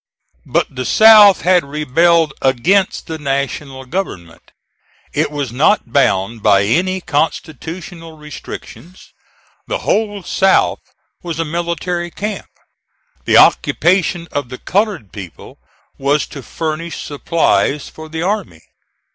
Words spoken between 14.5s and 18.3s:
colored people was to furnish supplies for the